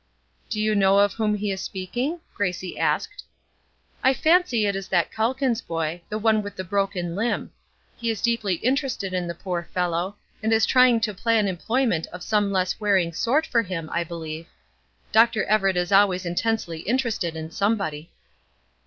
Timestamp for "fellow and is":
9.75-10.65